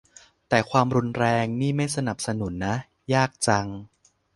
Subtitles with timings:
[0.49, 2.75] แต่ความรุนแรงนี่ไม่สนับสนุนนะ
[3.13, 3.67] ยากจัง